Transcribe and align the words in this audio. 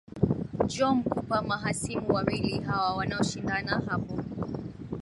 joe 0.67 0.93
mkupa 0.95 1.41
mahasimu 1.41 2.13
wawili 2.13 2.59
hawa 2.59 2.95
wanaoshindana 2.95 3.81
hapo 3.87 4.23